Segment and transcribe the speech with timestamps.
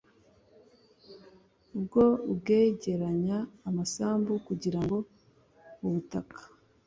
[1.81, 2.05] Bwo
[2.41, 4.97] kwegeranya amasambu kugira ngo
[5.85, 6.37] ubutaka